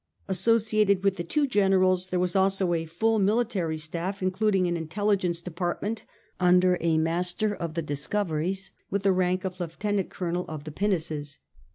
[0.27, 5.41] Associated with the two generals there was also a full military staff*, including an intelligence
[5.43, 6.05] department
[6.39, 11.37] under a" master of the discoveries" with the rank of "lieutenant colonel of the pinnaces."